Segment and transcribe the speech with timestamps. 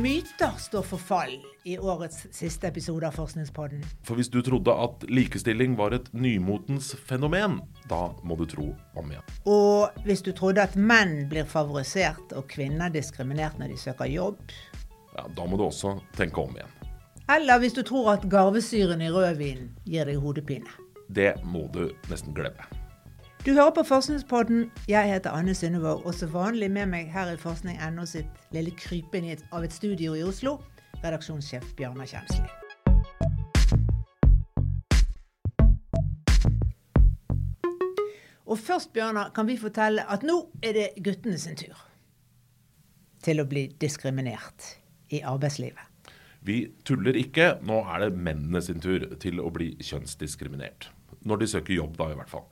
[0.00, 1.32] myter står for fall
[1.64, 3.82] i årets siste episode av Forskningspodden.
[4.06, 7.58] For hvis du trodde at likestilling var et nymotens fenomen,
[7.90, 9.30] da må du tro om igjen.
[9.44, 14.40] Og hvis du trodde at menn blir favorisert og kvinner diskriminert når de søker jobb.
[15.16, 16.76] Ja, Da må du også tenke om igjen.
[17.30, 20.70] Eller hvis du tror at garvesyren i rødvin gir deg hodepine.
[21.10, 22.79] Det må du nesten glemme.
[23.46, 24.70] Du hører på Forskningspodden.
[24.88, 29.30] Jeg heter Anne Synnevåg, og som vanlig med meg her i forskning.no sitt lille krypinn
[29.32, 30.58] av et studio i Oslo,
[31.00, 32.44] redaksjonssjef Bjørnar Kjensli.
[38.44, 41.80] Og først, Bjørnar, kan vi fortelle at nå er det guttene sin tur
[43.24, 44.68] til å bli diskriminert
[45.16, 46.12] i arbeidslivet.
[46.44, 47.54] Vi tuller ikke.
[47.64, 50.90] Nå er det mennene sin tur til å bli kjønnsdiskriminert.
[51.24, 52.46] Når de søker jobb, da i hvert fall.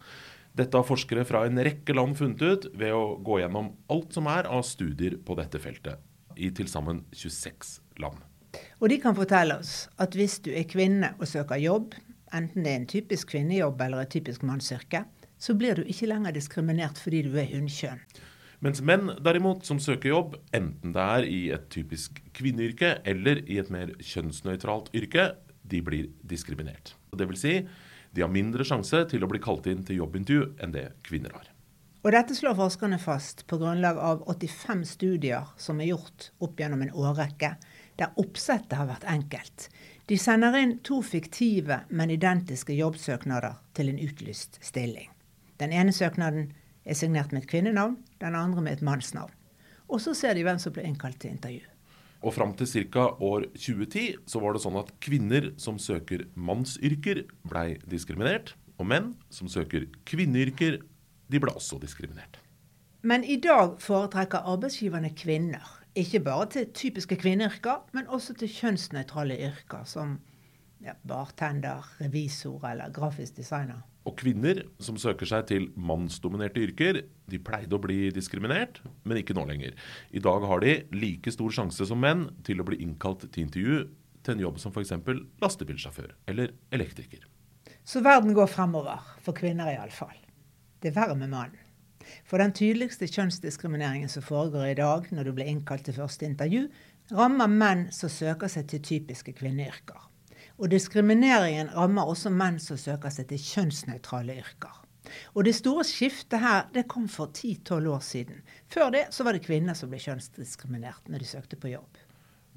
[0.59, 4.27] Dette har forskere fra en rekke land funnet ut ved å gå gjennom alt som
[4.31, 6.01] er av studier på dette feltet,
[6.35, 8.19] i til sammen 26 land.
[8.83, 11.95] Og de kan fortelle oss at hvis du er kvinne og søker jobb,
[12.35, 15.05] enten det er en typisk kvinnejobb eller et typisk mannsyrke,
[15.39, 18.03] så blir du ikke lenger diskriminert fordi du er hunnkjønn.
[18.59, 23.61] Mens menn derimot som søker jobb, enten det er i et typisk kvinneyrke eller i
[23.63, 25.31] et mer kjønnsnøytralt yrke,
[25.63, 26.97] de blir diskriminert.
[27.15, 27.55] Det vil si,
[28.19, 31.53] de har mindre sjanse til å bli kalt inn til jobbintervju enn det kvinner har.
[32.03, 36.83] Og dette slår forskerne fast på grunnlag av 85 studier som er gjort opp gjennom
[36.83, 37.53] en årrekke,
[37.99, 39.69] der oppsettet har vært enkelt.
[40.11, 45.11] De sender inn to fiktive, men identiske jobbsøknader til en utlyst stilling.
[45.63, 49.35] Den ene søknaden er signert med et kvinnenavn, den andre med et mannsnavn.
[49.87, 51.63] Og så ser de hvem som ble innkalt til intervju.
[52.19, 53.05] Og fram til ca.
[53.23, 58.57] år 2010 så var det sånn at kvinner som søker mannsyrker, blei diskriminert.
[58.79, 60.81] Og menn som søker kvinneyrker,
[61.29, 62.39] de ble også diskriminert.
[63.03, 65.67] Men i dag foretrekker arbeidsgiverne kvinner.
[65.99, 70.19] Ikke bare til typiske kvinneyrker, men også til kjønnsnøytrale yrker som
[70.85, 73.83] ja, bartender, revisor eller grafisk designer.
[74.09, 79.37] Og kvinner som søker seg til mannsdominerte yrker, de pleide å bli diskriminert, men ikke
[79.37, 79.75] nå lenger.
[80.11, 83.83] I dag har de like stor sjanse som menn til å bli innkalt til intervju
[84.25, 84.95] til en jobb som f.eks.
[85.43, 87.27] lastebilsjåfør eller elektriker.
[87.85, 90.17] Så verden går fremover, for kvinner iallfall.
[90.81, 91.65] Det er verre med mannen.
[92.25, 96.69] For den tydeligste kjønnsdiskrimineringen som foregår i dag når du blir innkalt til første intervju,
[97.13, 100.09] rammer menn som søker seg til typiske kvinneyrker.
[100.59, 104.85] Og diskrimineringen rammer også menn som søker seg til kjønnsnøytrale yrker.
[105.39, 108.43] Og det store skiftet her det kom for 10-12 år siden.
[108.69, 112.03] Før det så var det kvinner som ble kjønnsdiskriminert når de søkte på jobb.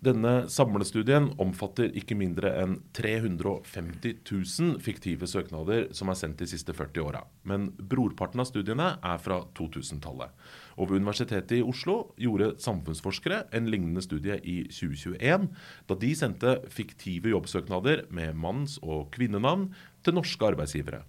[0.02, 6.74] Denne samlestudien omfatter ikke mindre enn 350 000 fiktive søknader som er sendt de siste
[6.74, 7.20] 40 åra.
[7.46, 10.34] Men brorparten av studiene er fra 2000-tallet.
[10.82, 15.46] Og ved Universitetet i Oslo gjorde samfunnsforskere en lignende studie i 2021,
[15.86, 19.68] da de sendte fiktive jobbsøknader med manns- og kvinnenavn
[20.02, 21.04] til norske arbeidsgivere.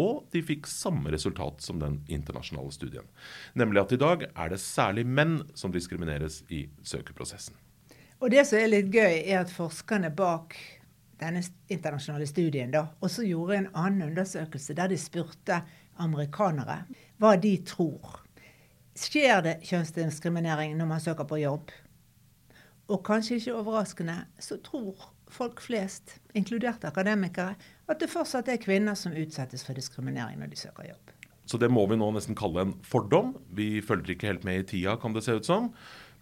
[0.00, 3.04] Og de fikk samme resultat som den internasjonale studien.
[3.52, 7.60] Nemlig at i dag er det særlig menn som diskrimineres i søkeprosessen.
[8.22, 10.54] Og det som er litt gøy, er at forskerne bak
[11.18, 15.58] denne internasjonale studien da, også gjorde en annen undersøkelse der de spurte
[16.02, 16.84] amerikanere
[17.22, 18.20] hva de tror.
[18.98, 21.72] Skjer det kjønnsdiskriminering når man søker på jobb?
[22.92, 27.56] Og kanskje ikke overraskende, så tror folk flest, inkludert akademikere,
[27.88, 31.14] at det fortsatt er kvinner som utsettes for diskriminering når de søker jobb.
[31.48, 33.34] Så det må vi nå nesten kalle en fordom.
[33.50, 35.72] Vi følger ikke helt med i tida, kan det se ut som.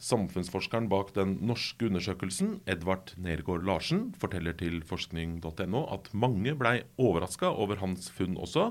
[0.01, 7.51] Samfunnsforskeren bak den norske undersøkelsen, Edvard Nergård Larsen, forteller til forskning.no at mange blei overraska
[7.53, 8.71] over hans funn også.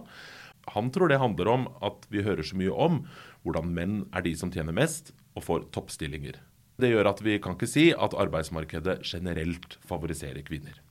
[0.74, 3.04] Han tror det handler om at vi hører så mye om
[3.46, 6.42] hvordan menn er de som tjener mest og får toppstillinger.
[6.82, 10.82] Det gjør at vi kan ikke si at arbeidsmarkedet generelt favoriserer kvinner.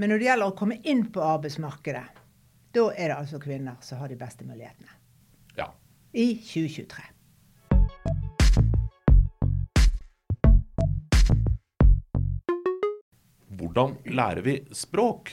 [0.00, 2.06] Men når det gjelder å komme inn på arbeidsmarkedet,
[2.72, 4.94] da er det altså kvinner som har de beste mulighetene.
[5.58, 5.72] Ja.
[6.16, 7.10] I 2023.
[13.70, 15.28] Hvordan lærer vi språk?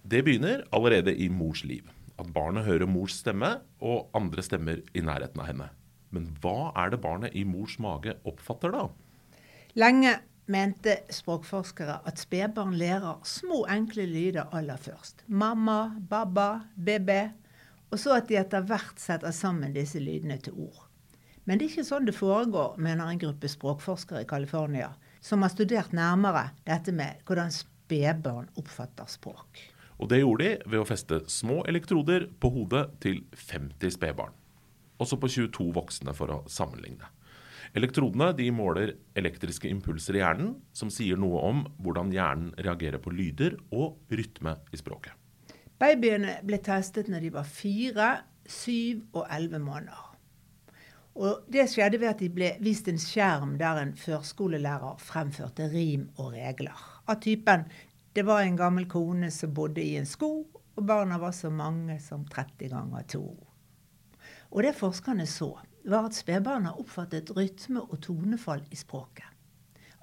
[0.00, 1.84] Det begynner allerede i mors liv.
[2.16, 3.50] At barnet hører mors stemme
[3.84, 5.66] og andre stemmer i nærheten av henne.
[6.08, 8.86] Men hva er det barnet i mors mage oppfatter da?
[9.76, 10.14] Lenge
[10.48, 15.26] mente språkforskere at spedbarn lærer små, enkle lyder aller først.
[15.28, 17.18] Mamma, baba, bebe.
[17.92, 20.86] Og så at de etter hvert setter sammen disse lydene til ord.
[21.44, 25.52] Men det er ikke sånn det foregår, mener en gruppe språkforskere i California som har
[25.52, 29.62] studert nærmere dette med hvordan spedbarn oppfatter språk.
[29.98, 34.34] Og det gjorde de ved å feste små elektroder på hodet til 50 spedbarn.
[35.02, 37.10] Også på 22 voksne for å sammenligne.
[37.76, 43.12] Elektrodene de måler elektriske impulser i hjernen, som sier noe om hvordan hjernen reagerer på
[43.12, 45.12] lyder og rytme i språket.
[45.78, 48.08] Babyene ble testet når de var fire,
[48.48, 50.07] syv og elleve måneder.
[51.18, 56.04] Og Det skjedde ved at de ble vist en skjerm der en førskolelærer fremførte rim
[56.16, 56.78] og regler.
[57.08, 57.64] Av typen
[58.14, 62.00] 'Det var en gammel kone som bodde i en sko, og barna var så mange
[62.00, 63.46] som 30 ganger to'.
[64.50, 69.26] Og det forskerne så, var at spedbarna oppfattet rytme og tonefall i språket.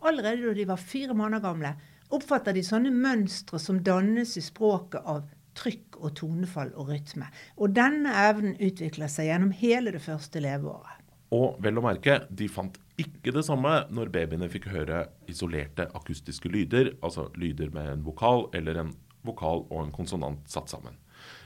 [0.03, 1.75] Allerede da de var fire måneder gamle,
[2.09, 5.23] oppfatter de sånne mønstre som dannes i språket av
[5.55, 7.25] trykk og tonefall og rytme.
[7.57, 11.04] Og denne evnen utvikler seg gjennom hele det første leveåret.
[11.35, 16.51] Og vel å merke, de fant ikke det samme når babyene fikk høre isolerte akustiske
[16.51, 18.93] lyder, altså lyder med en vokal eller en
[19.25, 20.95] vokal og en konsonant satt sammen.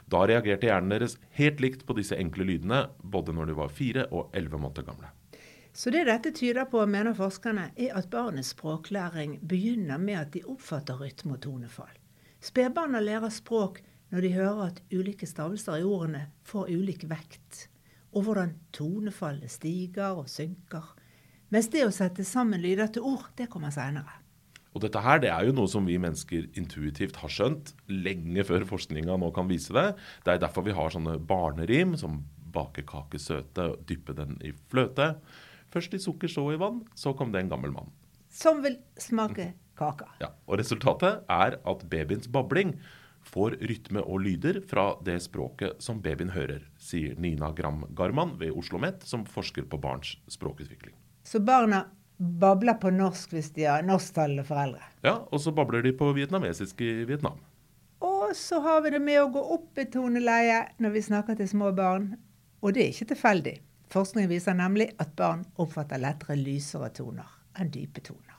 [0.09, 4.05] Da reagerte hjernen deres helt likt på disse enkle lydene, både når de var fire
[4.09, 5.11] og elleve måneder gamle.
[5.73, 10.41] Så det dette tyder på, mener forskerne, er at barnets språklæring begynner med at de
[10.49, 11.93] oppfatter rytme og tonefall.
[12.41, 17.67] Spedbarna lærer språk når de hører at ulike stavelser i ordene får ulik vekt,
[18.13, 20.95] og hvordan tonefallet stiger og synker.
[21.53, 24.19] Mens det å sette sammen lyder til ord, det kommer seinere.
[24.77, 28.67] Og dette her, det er jo noe som vi mennesker intuitivt har skjønt lenge før
[28.69, 29.87] forskninga nå kan vise det.
[30.25, 32.21] Det er derfor vi har sånne barnerim som
[32.53, 35.15] bake kake søte dyppe den i fløte.
[35.73, 36.83] Først i sukker, så i vann.
[36.97, 37.89] Så kom det en gammel mann.
[38.29, 40.11] Som vil smake kaka.
[40.21, 42.75] Ja, og Resultatet er at babyens babling
[43.29, 48.51] får rytme og lyder fra det språket som babyen hører, sier Nina Gram Garman ved
[48.51, 50.95] Oslo OsloMet, som forsker på barns språkutvikling.
[51.23, 51.85] Så barna
[52.17, 54.83] babler på norsk hvis de har norsktalende foreldre.
[55.01, 57.39] Ja, og så babler de på vietnamesisk i Vietnam.
[57.99, 61.49] Og så har vi det med å gå opp i toneleie når vi snakker til
[61.49, 62.13] små barn.
[62.61, 63.55] Og det er ikke tilfeldig.
[63.89, 67.27] Forskning viser nemlig at barn oppfatter lettere lysere toner
[67.59, 68.38] enn dype toner.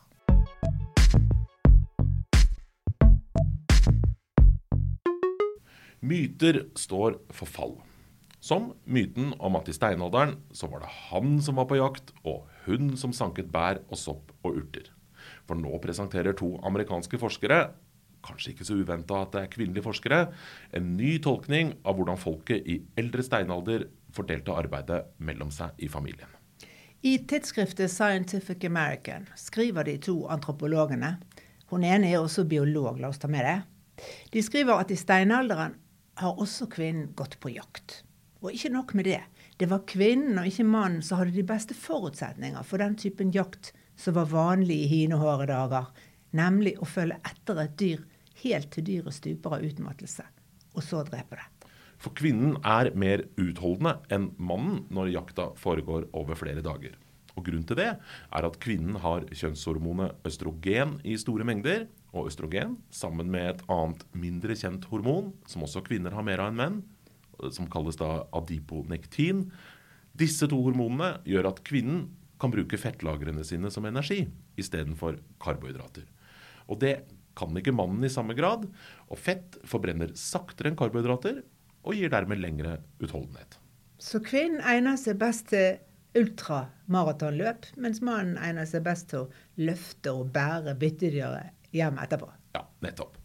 [6.00, 7.74] Myter står for fall.
[8.40, 12.46] Som myten om at i steinalderen så var det han som var på jakt, og
[12.64, 14.86] hun som sanket bær og sopp og urter.
[15.44, 17.58] For nå presenterer to amerikanske forskere,
[18.24, 20.22] kanskje ikke så uventa at det er kvinnelige forskere,
[20.72, 23.84] en ny tolkning av hvordan folket i eldre steinalder
[24.16, 26.32] fordelte arbeidet mellom seg i familien.
[27.04, 31.18] I tidsskriftet Scientific American skriver de to antropologene
[31.68, 33.60] Hun ene er også biolog, la oss ta med det.
[34.32, 35.76] De skriver at i steinalderen
[36.20, 38.02] har også kvinnen gått på jakt.
[38.40, 39.20] Og ikke nok med det.
[39.60, 43.74] Det var kvinnen og ikke mannen som hadde de beste forutsetninger for den typen jakt
[44.00, 45.90] som var vanlig i hinehåre dager,
[46.36, 48.04] nemlig å følge etter et dyr
[48.40, 50.24] helt til dyret stuper av utmattelse,
[50.72, 51.46] og så drepe det.
[52.00, 56.94] For kvinnen er mer utholdende enn mannen når jakta foregår over flere dager.
[57.36, 61.86] Og Grunnen til det er at kvinnen har kjønnshormonet østrogen i store mengder.
[62.10, 66.50] Og østrogen, sammen med et annet mindre kjent hormon, som også kvinner har mer av
[66.50, 66.80] enn menn,
[67.54, 69.46] som kalles da adiponektin.
[70.18, 72.08] Disse to hormonene gjør at kvinnen
[72.40, 74.24] kan bruke fettlagrene sine som energi
[74.60, 76.06] istedenfor karbohydrater.
[76.70, 76.94] Og det
[77.38, 78.66] kan ikke mannen i samme grad.
[79.08, 81.42] Og fett forbrenner saktere enn karbohydrater
[81.80, 83.56] og gir dermed lengre utholdenhet.
[84.00, 85.78] Så kvinnen egner seg best til
[86.16, 89.30] ultramaratonløp, mens mannen egner seg best til å
[89.62, 92.28] løfte og bære byttedyret hjem etterpå?
[92.56, 93.18] Ja, nettopp.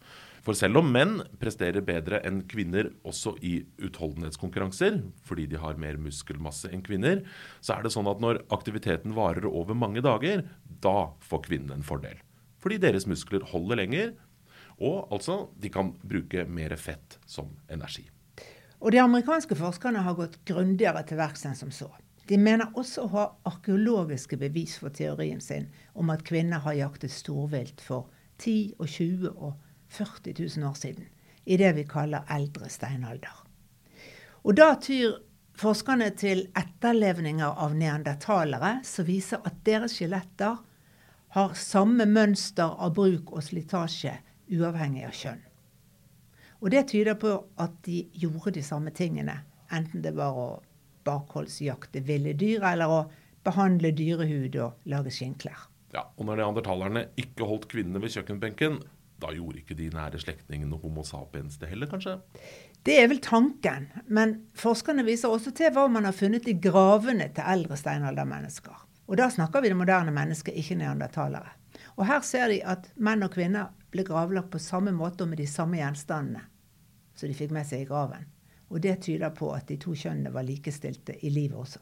[0.46, 5.98] For selv om menn presterer bedre enn kvinner også i utholdenhetskonkurranser, fordi de har mer
[5.98, 7.24] muskelmasse enn kvinner,
[7.58, 11.86] så er det sånn at når aktiviteten varer over mange dager, da får kvinnen en
[11.86, 12.20] fordel.
[12.62, 14.14] Fordi deres muskler holder lenger,
[14.78, 18.06] og altså de kan bruke mer fett som energi.
[18.78, 21.88] Og De amerikanske forskerne har gått grundigere til verks enn som så.
[22.26, 27.14] De mener også å ha arkeologiske bevis for teorien sin om at kvinner har jaktet
[27.14, 29.54] storvilt for 10 og 20 og
[29.88, 31.08] 40 000 år siden,
[31.46, 33.42] i det vi kaller eldre steinalder.
[34.44, 35.18] Og da tyr
[35.56, 40.58] forskerne til etterlevninger av neandertalere som viser at deres skjeletter
[41.36, 44.14] har samme mønster av bruk og slitasje
[44.52, 45.42] uavhengig av kjønn.
[46.64, 49.34] Og det tyder på at de gjorde de samme tingene,
[49.70, 50.48] enten det var å
[51.06, 53.00] bakholdsjakte ville dyr eller å
[53.46, 55.68] behandle dyrehud og lage skinnklær.
[55.96, 58.82] Ja, og når neandertalerne ikke holdt kvinnene ved kjøkkenbenken,
[59.16, 62.18] da gjorde ikke de nære slektningene Homo sapiens det heller, kanskje?
[62.84, 63.88] Det er vel tanken.
[64.12, 68.82] Men forskerne viser også til hva man har funnet i gravene til eldre steinaldermennesker.
[69.06, 71.54] Og da snakker vi det moderne mennesket, ikke neandertalere.
[71.96, 75.40] Og her ser de at menn og kvinner ble gravlagt på samme måte og med
[75.40, 76.44] de samme gjenstandene
[77.16, 78.26] som de fikk med seg i graven.
[78.68, 81.80] Og det tyder på at de to kjønnene var likestilte i livet også.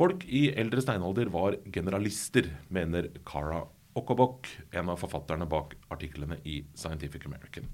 [0.00, 3.58] Folk i eldre steinalder var generalister, mener Cara
[3.92, 7.68] Okobok, en av forfatterne bak artiklene i Scientific American.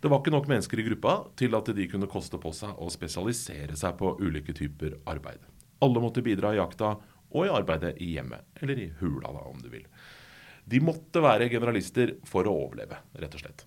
[0.00, 2.90] Det var ikke nok mennesker i gruppa til at de kunne koste på seg å
[2.92, 5.40] spesialisere seg på ulike typer arbeid.
[5.80, 6.98] Alle måtte bidra i jakta
[7.32, 9.88] og i arbeidet i hjemmet, eller i hula, da, om du vil.
[10.68, 13.64] De måtte være generalister for å overleve, rett og slett.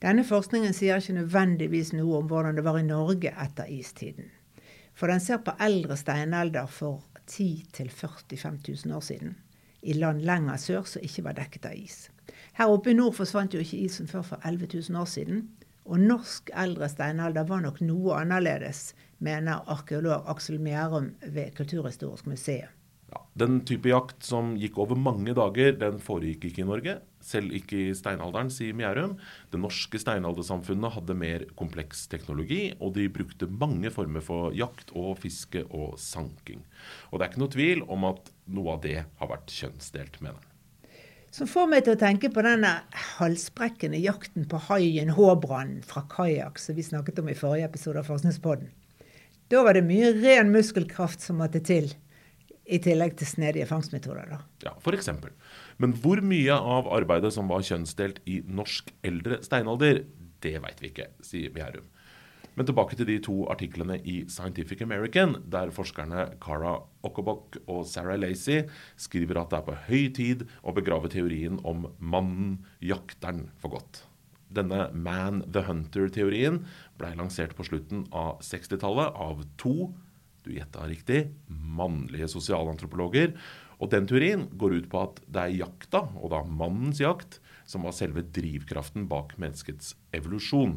[0.00, 4.32] Denne forskningen sier ikke nødvendigvis noe om hvordan det var i Norge etter istiden.
[5.02, 9.32] For den ser på eldre steinalder for 10 000-45 000 år siden.
[9.82, 11.96] I land lenger sør som ikke var dekket av is.
[12.54, 15.40] Her oppe i nord forsvant jo ikke isen før for 11 000 år siden.
[15.90, 22.70] Og norsk eldre steinalder var nok noe annerledes, mener arkeolog Aksel Mjærum ved Kulturhistorisk museum.
[23.12, 26.94] Ja, den type jakt som gikk over mange dager, den foregikk ikke i Norge.
[27.22, 29.18] Selv ikke i steinalderen, sier Mjærum.
[29.52, 35.18] Det norske steinaldersamfunnet hadde mer kompleks teknologi, og de brukte mange former for jakt og
[35.20, 36.64] fiske og sanking.
[37.10, 40.40] Og det er ikke noe tvil om at noe av det har vært kjønnsdelt, mener
[40.40, 40.48] han.
[41.32, 42.70] Som får meg til å tenke på denne
[43.16, 48.08] halsbrekkende jakten på haien Håbrand fra kajakk som vi snakket om i forrige episode av
[48.08, 48.72] Forskningspodden.
[49.52, 51.88] Da var det mye ren muskelkraft som måtte til
[52.66, 54.28] i tillegg til snedige fangstmetoder.
[54.30, 54.40] da.
[54.62, 55.32] Ja, eksempel.
[55.78, 60.04] Men hvor mye av arbeidet som var kjønnsdelt i norsk eldre steinalder,
[60.42, 61.88] det veit vi ikke, sier Bjærum.
[62.54, 68.18] Men tilbake til de to artiklene i Scientific American, der forskerne Cara Okobok og Sarah
[68.20, 68.66] Lacey
[69.00, 74.02] skriver at det er på høy tid å begrave teorien om mannen, jakteren, for godt.
[74.52, 76.60] Denne man the hunter-teorien
[77.00, 79.94] ble lansert på slutten av 60-tallet av to
[80.44, 83.34] du gjetta riktig, mannlige sosialantropologer.
[83.82, 87.86] Og den teorien går ut på at det er jakta, og da mannens jakt, som
[87.86, 90.76] var selve drivkraften bak menneskets evolusjon.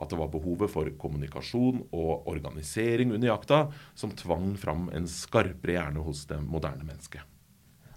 [0.00, 3.60] At det var behovet for kommunikasjon og organisering under jakta
[3.94, 7.22] som tvang fram en skarpere hjerne hos det moderne mennesket.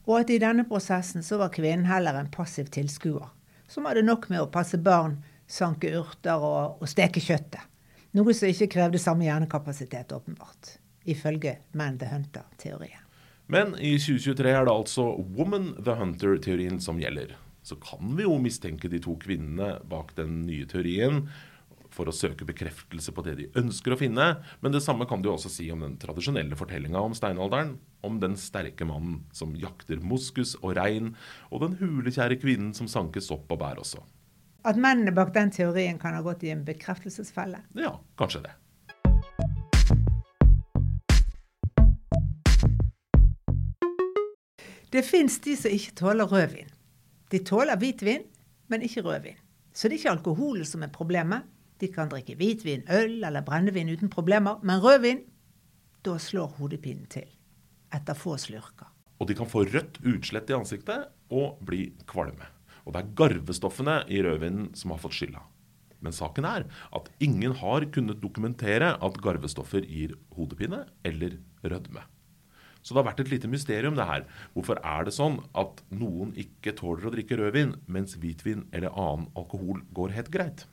[0.04, 3.30] Og at i denne prosessen så var kvinnen heller en passiv tilskuer,
[3.72, 7.64] som hadde nok med å passe barn, sanke urter og, og steke kjøttet.
[8.14, 13.02] Noe som ikke krevde samme hjernekapasitet, åpenbart ifølge Man the Hunter-teorien.
[13.52, 17.36] Men i 2023 er det altså Woman the Hunter-teorien som gjelder.
[17.64, 21.26] Så kan vi jo mistenke de to kvinnene bak den nye teorien
[21.94, 24.26] for å søke bekreftelse på det de ønsker å finne.
[24.64, 27.76] Men det samme kan du også si om den tradisjonelle fortellinga om steinalderen.
[28.04, 31.14] Om den sterke mannen som jakter moskus og rein,
[31.54, 34.02] og den hulekjære kvinnen som sankes opp og bær også.
[34.68, 37.64] At mennene bak den teorien kan ha gått i en bekreftelsesfelle?
[37.80, 38.58] Ja, kanskje det.
[44.94, 46.70] Det fins de som ikke tåler rødvin.
[47.34, 48.28] De tåler hvitvin,
[48.70, 49.40] men ikke rødvin.
[49.74, 51.48] Så det er ikke alkoholen som er problemet.
[51.82, 55.24] De kan drikke hvitvin, øl eller brennevin uten problemer, men rødvin,
[56.06, 57.26] da slår hodepinen til.
[57.94, 58.92] Etter få slurker.
[59.18, 62.46] Og de kan få rødt utslett i ansiktet og bli kvalme.
[62.86, 65.42] Og det er garvestoffene i rødvinen som har fått skylda.
[66.04, 72.04] Men saken er at ingen har kunnet dokumentere at garvestoffer gir hodepine eller rødme.
[72.84, 74.28] Så det har vært et lite mysterium, det her.
[74.54, 79.30] Hvorfor er det sånn at noen ikke tåler å drikke rødvin, mens hvitvin eller annen
[79.40, 80.66] alkohol går helt greit?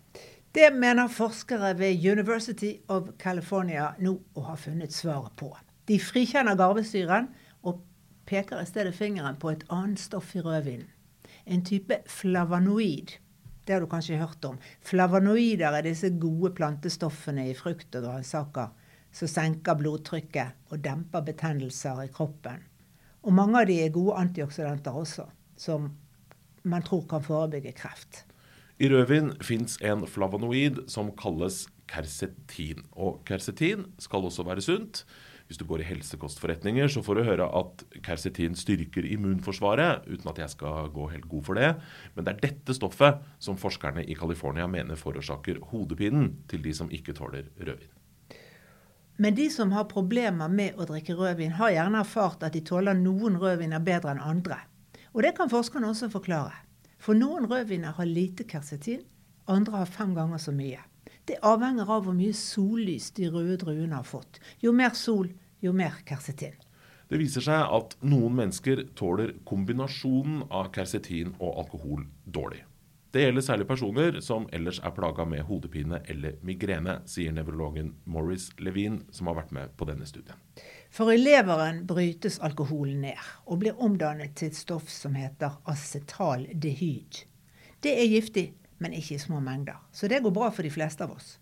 [0.51, 5.53] Det mener forskere ved University of California nå å ha funnet svaret på.
[5.87, 7.31] De frikjenner garvesyren
[7.63, 7.85] og
[8.27, 10.89] peker i stedet fingeren på et annet stoff i rødvinen.
[11.47, 13.15] En type flavanoid.
[13.63, 14.59] Det har du kanskje hørt om.
[14.83, 18.75] Flavanoider er disse gode plantestoffene i frukt og grønnsaker
[19.13, 22.63] som senker blodtrykket og demper betennelser i kroppen.
[23.27, 25.27] Og mange av de er gode antioksidanter også,
[25.61, 25.91] som
[26.63, 28.25] man tror kan forebygge kreft.
[28.81, 32.87] I rødvin fins en flavonoid som kalles kersetin.
[32.97, 35.05] Og kersetin skal også være sunt.
[35.51, 40.39] Hvis du går i helsekostforretninger, så får du høre at kersetin styrker immunforsvaret, uten at
[40.39, 41.73] jeg skal gå helt god for det.
[42.15, 46.93] Men det er dette stoffet som forskerne i California mener forårsaker hodepinen til de som
[46.95, 48.00] ikke tåler rødvin.
[49.21, 52.97] Men de som har problemer med å drikke rødvin, har gjerne erfart at de tåler
[52.97, 54.57] noen rødviner bedre enn andre.
[55.13, 56.55] Og det kan forskerne også forklare.
[56.97, 59.03] For noen rødviner har lite kersetin,
[59.45, 60.81] andre har fem ganger så mye.
[61.29, 64.41] Det avhenger av hvor mye sollys de røde druene har fått.
[64.65, 65.29] Jo mer sol,
[65.61, 66.57] jo mer kersetin.
[67.13, 72.65] Det viser seg at noen mennesker tåler kombinasjonen av kersetin og alkohol dårlig.
[73.11, 78.53] Det gjelder særlig personer som ellers er plaga med hodepine eller migrene, sier nevrologen Morris
[78.63, 80.39] Levin, som har vært med på denne studien.
[80.95, 87.25] For i leveren brytes alkoholen ned og blir omdannet til et stoff som heter acetaldehyd.
[87.83, 88.47] Det er giftig,
[88.79, 91.35] men ikke i små mengder, så det går bra for de fleste av oss.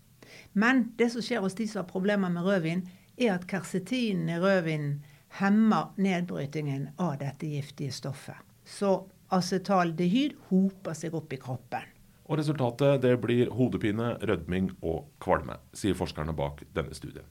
[0.57, 2.83] Men det som skjer hos de som har problemer med rødvin,
[3.19, 5.03] er at kersetinen i rødvinen
[5.37, 8.37] hemmer nedbrytingen av dette giftige stoffet.
[8.65, 9.03] Så
[9.35, 11.87] acetaldehyd hoper seg opp i kroppen.
[12.29, 17.25] Og resultatet det blir hodepine, rødming og kvalme, sier forskerne bak denne studien.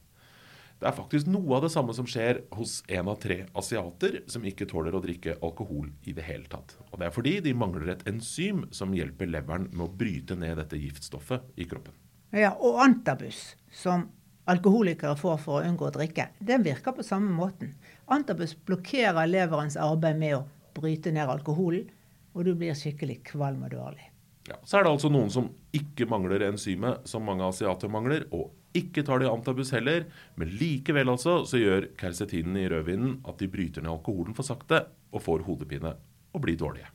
[0.79, 4.45] Det er faktisk noe av det samme som skjer hos en av tre asiater som
[4.47, 6.77] ikke tåler å drikke alkohol i det hele tatt.
[6.93, 10.55] Og det er fordi de mangler et enzym som hjelper leveren med å bryte ned
[10.61, 11.97] dette giftstoffet i kroppen.
[12.31, 14.07] Ja, Og antabus, som
[14.47, 17.75] alkoholikere får for å unngå å drikke, den virker på samme måten.
[18.07, 20.45] Antabus blokkerer leverens arbeid med å
[20.79, 21.89] bryte ned alkoholen,
[22.35, 24.13] og du blir skikkelig kvalm og dårlig.
[24.49, 28.55] Ja, så er det altså noen som ikke mangler enzymet som mange asiater mangler, og
[28.79, 30.07] ikke tar de antabus heller,
[30.41, 34.87] men likevel altså så gjør kersetinen i rødvinen at de bryter ned alkoholen for sakte
[35.13, 35.97] og får hodepine
[36.33, 36.89] og blir dårlige.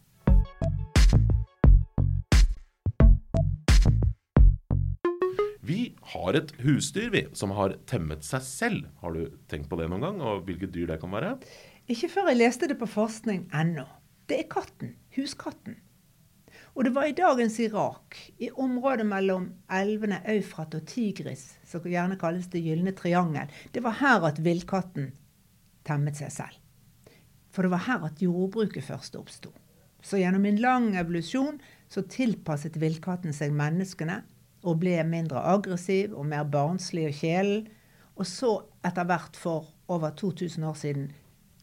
[5.64, 8.88] Vi har et husdyr vi, som har temmet seg selv.
[9.00, 11.38] Har du tenkt på det noen gang, og hvilket dyr det kan være?
[11.92, 13.84] Ikke før jeg leste det på forskning ennå.
[14.30, 14.94] Det er katten.
[15.18, 15.76] Huskatten.
[16.74, 22.18] Og det var i dagens Irak, i området mellom elvene Eufrat og Tigris, som gjerne
[22.18, 25.12] kalles Det gylne triangel, det var her at villkatten
[25.86, 26.58] temmet seg selv.
[27.54, 29.52] For det var her at jordbruket først oppsto.
[30.02, 31.60] Så gjennom en lang evolusjon
[31.92, 34.24] så tilpasset villkatten seg menneskene
[34.64, 37.68] og ble mindre aggressiv og mer barnslig og kjælen.
[38.16, 41.12] Og så, etter hvert for over 2000 år siden,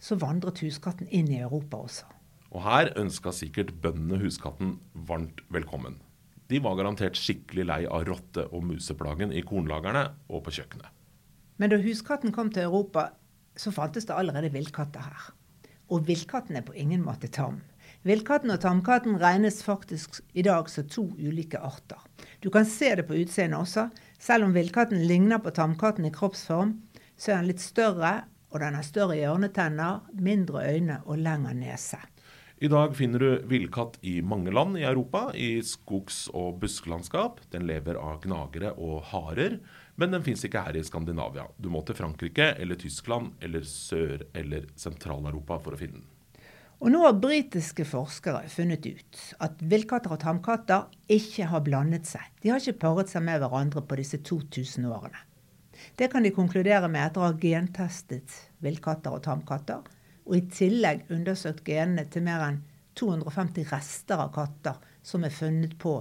[0.01, 2.09] så vandret huskatten inn i Europa også.
[2.51, 6.01] Og her ønska sikkert bøndene huskatten varmt velkommen.
[6.51, 10.89] De var garantert skikkelig lei av rotte- og museplagen i kornlagerne og på kjøkkenet.
[11.63, 13.13] Men da huskatten kom til Europa,
[13.55, 15.29] så fantes det allerede villkatter her.
[15.93, 17.61] Og villkatten er på ingen måte tam.
[18.03, 22.01] Villkatten og tamkatten regnes faktisk i dag som to ulike arter.
[22.41, 23.91] Du kan se det på utseendet også.
[24.19, 26.79] Selv om villkatten ligner på tamkatten i kroppsform,
[27.21, 32.01] så er den litt større, og den har større hjørnetenner, mindre øyne og lengre nese.
[32.61, 37.39] I dag finner du villkatt i mange land i Europa, i skogs- og busklandskap.
[37.55, 39.57] Den lever av gnagere og harer,
[39.97, 41.47] men den fins ikke her i Skandinavia.
[41.57, 46.11] Du må til Frankrike eller Tyskland eller Sør- eller Sentral-Europa for å finne den.
[46.81, 52.29] Og nå har britiske forskere funnet ut at villkatter og tamkatter ikke har blandet seg.
[52.41, 55.25] De har ikke paret seg med hverandre på disse 2000 årene.
[55.97, 59.87] Det kan de konkludere med etter å ha gentestet villkatter og tamkatter
[60.31, 62.63] og i tillegg undersøkt genene til mer enn
[62.99, 65.97] 250 rester av katter som er funnet på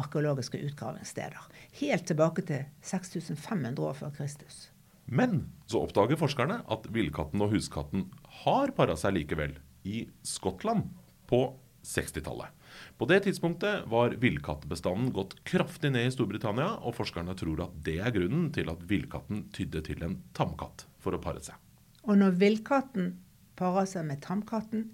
[0.00, 1.40] arkeologiske utgravingssteder.
[1.82, 4.70] Helt tilbake til 6500 år før Kristus.
[5.04, 8.06] Men så oppdager forskerne at villkatten og huskatten
[8.42, 10.86] har para seg likevel, i Skottland
[11.26, 11.40] på
[11.82, 12.54] 60-tallet.
[12.96, 17.98] På det tidspunktet var villkattbestanden gått kraftig ned i Storbritannia, og forskerne tror at det
[17.98, 21.58] er grunnen til at villkatten tydde til en tamkatt for å pare seg.
[22.02, 23.12] Og når villkatten
[23.58, 24.88] parer seg med tamkatten,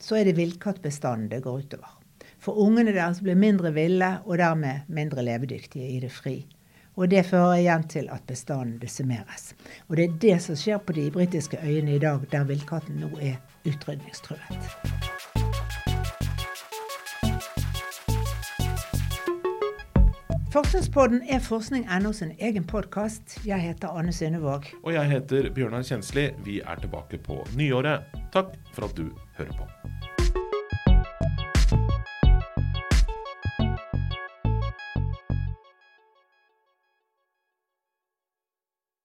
[0.00, 1.96] så er det villkattbestanden det går utover.
[2.40, 6.38] For ungene deres blir mindre ville og dermed mindre levedyktige i det fri.
[6.96, 9.54] Og det fører igjen til at bestanden desimeres.
[9.88, 13.12] Og det er det som skjer på de britiske øyene i dag, der villkatten nå
[13.20, 15.19] er utrydningstruet.
[20.50, 23.36] Forskningspodden er forskning.no sin egen podkast.
[23.46, 24.66] Jeg heter Anne Synnevåg.
[24.82, 26.24] Og jeg heter Bjørnar Kjensli.
[26.42, 28.10] Vi er tilbake på nyåret.
[28.34, 29.68] Takk for at du hører på.